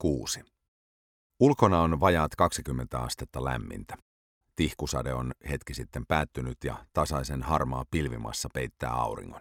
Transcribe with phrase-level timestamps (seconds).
[0.00, 0.40] 6.
[1.40, 3.96] Ulkona on vajaat 20 astetta lämmintä.
[4.56, 9.40] Tihkusade on hetki sitten päättynyt ja tasaisen harmaa pilvimassa peittää auringon.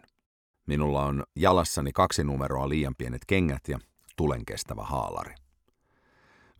[0.67, 3.79] Minulla on jalassani kaksi numeroa liian pienet kengät ja
[4.17, 5.35] tulen kestävä haalari.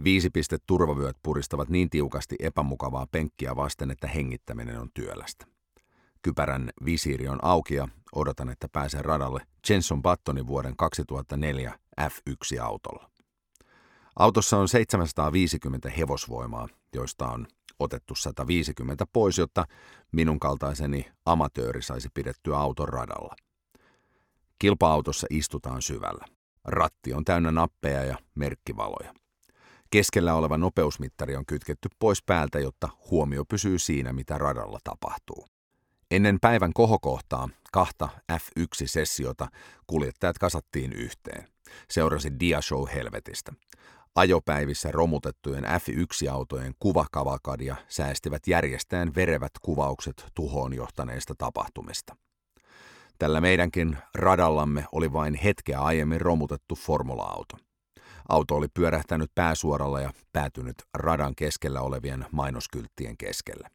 [0.04, 5.46] Viisipistet turvavyöt puristavat niin tiukasti epämukavaa penkkiä vasten, että hengittäminen on työlästä.
[6.22, 13.09] Kypärän visiiri on auki ja odotan, että pääsen radalle Jenson Buttonin vuoden 2004 F1-autolla.
[14.20, 17.48] Autossa on 750 hevosvoimaa, joista on
[17.80, 19.66] otettu 150 pois, jotta
[20.12, 23.36] minun kaltaiseni amatööri saisi pidettyä auton radalla.
[24.60, 26.26] Kilpa-autossa istutaan syvällä.
[26.66, 29.14] Ratti on täynnä nappeja ja merkkivaloja.
[29.90, 35.45] Keskellä oleva nopeusmittari on kytketty pois päältä, jotta huomio pysyy siinä, mitä radalla tapahtuu.
[36.12, 39.48] Ennen päivän kohokohtaa kahta F1-sessiota
[39.88, 41.48] kuljettajat kasattiin yhteen.
[41.90, 43.54] Seurasi diashow helvetistä.
[44.19, 52.16] Ajopäivissä romutettujen F1-autojen kuvakavakadia säästivät järjestäen verevät kuvaukset tuhoon johtaneista tapahtumista.
[53.20, 57.58] Tällä meidänkin radallamme oli vain hetkeä aiemmin romutettu formula-auto.
[58.30, 63.67] Auto oli pyörähtänyt pääsuoralla ja päätynyt radan keskellä olevien mainoskylttien keskelle.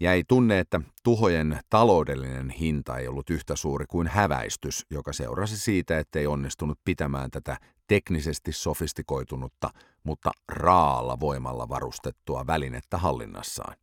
[0.00, 5.98] Jäi tunne, että tuhojen taloudellinen hinta ei ollut yhtä suuri kuin häväistys, joka seurasi siitä,
[5.98, 9.70] ettei onnistunut pitämään tätä teknisesti sofistikoitunutta,
[10.04, 13.76] mutta raalla voimalla varustettua välinettä hallinnassaan.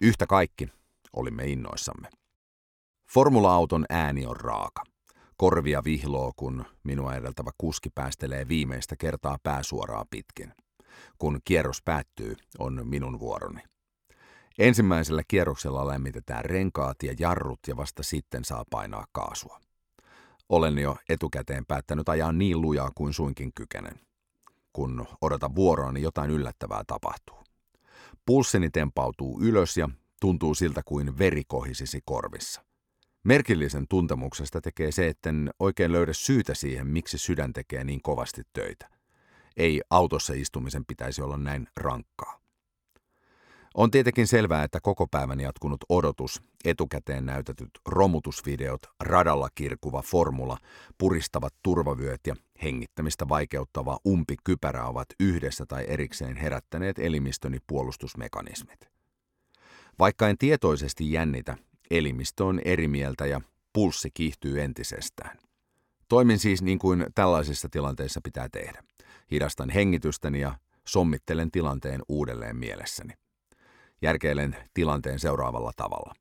[0.00, 0.68] Yhtä kaikki
[1.16, 2.08] olimme innoissamme.
[3.10, 4.82] Formula-auton ääni on raaka.
[5.36, 10.52] Korvia vihloo, kun minua edeltävä kuski päästelee viimeistä kertaa pääsuoraa pitkin.
[11.18, 13.71] Kun kierros päättyy, on minun vuoroni.
[14.58, 19.60] Ensimmäisellä kierroksella lämmitetään renkaat ja jarrut ja vasta sitten saa painaa kaasua.
[20.48, 24.00] Olen jo etukäteen päättänyt ajaa niin lujaa kuin suinkin kykenen.
[24.72, 27.44] Kun odota vuoroa, niin jotain yllättävää tapahtuu.
[28.26, 29.88] Pulssini tempautuu ylös ja
[30.20, 32.62] tuntuu siltä kuin veri kohisisi korvissa.
[33.24, 38.88] Merkillisen tuntemuksesta tekee se, etten oikein löydä syytä siihen, miksi sydän tekee niin kovasti töitä.
[39.56, 42.41] Ei autossa istumisen pitäisi olla näin rankkaa.
[43.74, 50.58] On tietenkin selvää, että koko päivän jatkunut odotus, etukäteen näytetyt romutusvideot, radalla kirkuva formula,
[50.98, 58.88] puristavat turvavyöt ja hengittämistä vaikeuttava umpikypärä ovat yhdessä tai erikseen herättäneet elimistöni puolustusmekanismit.
[59.98, 61.56] Vaikka en tietoisesti jännitä,
[61.90, 63.40] elimistö on eri mieltä ja
[63.72, 65.38] pulssi kiihtyy entisestään.
[66.08, 68.84] Toimin siis niin kuin tällaisissa tilanteissa pitää tehdä.
[69.30, 73.21] Hidastan hengitystäni ja sommittelen tilanteen uudelleen mielessäni.
[74.02, 76.14] Järkeilen tilanteen seuraavalla tavalla.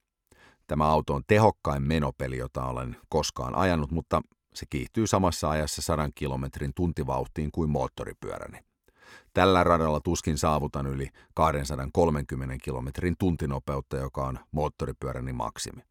[0.67, 4.21] Tämä auto on tehokkain menopeli, jota olen koskaan ajanut, mutta
[4.53, 8.59] se kiihtyy samassa ajassa 100 kilometrin tuntivauhtiin kuin moottoripyöräni.
[9.33, 15.81] Tällä radalla tuskin saavutan yli 230 kilometrin tuntinopeutta, joka on moottoripyöräni maksimi.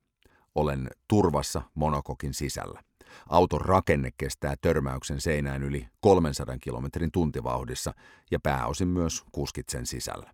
[0.55, 2.83] Olen turvassa monokokin sisällä.
[3.29, 7.95] Auton rakenne kestää törmäyksen seinään yli 300 kilometrin tuntivauhdissa
[8.31, 10.31] ja pääosin myös kuskit sen sisällä.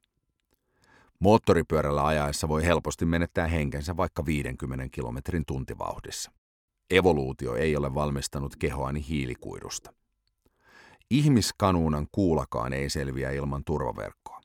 [1.21, 6.31] Moottoripyörällä ajaessa voi helposti menettää henkensä vaikka 50 kilometrin tuntivauhdissa.
[6.91, 9.93] Evoluutio ei ole valmistanut kehoani hiilikuidusta.
[11.11, 14.41] Ihmiskanuunan kuulakaan ei selviä ilman turvaverkkoa.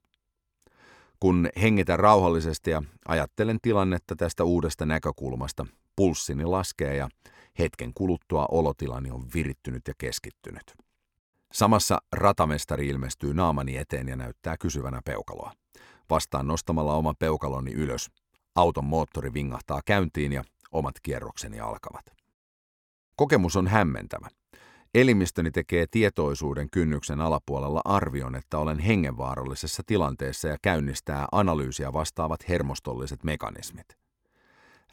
[1.20, 5.66] Kun hengitän rauhallisesti ja ajattelen tilannetta tästä uudesta näkökulmasta,
[5.96, 7.10] pulssini laskee ja
[7.60, 10.74] hetken kuluttua olotilani on virittynyt ja keskittynyt.
[11.54, 15.54] Samassa ratamestari ilmestyy naamani eteen ja näyttää kysyvänä peukaloa.
[16.12, 18.12] Vastaan nostamalla oma peukaloni ylös.
[18.56, 22.06] Auton moottori vingahtaa käyntiin ja omat kierrokseni alkavat.
[23.16, 24.28] Kokemus on hämmentävä.
[24.94, 33.24] Elimistöni tekee tietoisuuden kynnyksen alapuolella arvion, että olen hengenvaarallisessa tilanteessa ja käynnistää analyysiä vastaavat hermostolliset
[33.24, 33.88] mekanismit.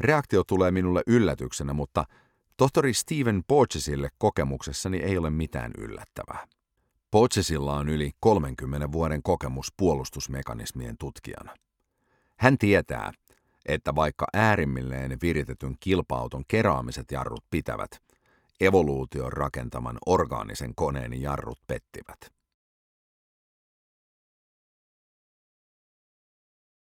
[0.00, 2.04] Reaktio tulee minulle yllätyksenä, mutta
[2.56, 6.46] tohtori Steven Porgesille kokemuksessani ei ole mitään yllättävää.
[7.10, 11.54] Porgesilla on yli 30 vuoden kokemus puolustusmekanismien tutkijana.
[12.36, 13.12] Hän tietää,
[13.66, 17.90] että vaikka äärimmilleen viritetyn kilpauton keraamiset jarrut pitävät–
[18.60, 22.37] evoluution rakentaman orgaanisen koneen jarrut pettivät.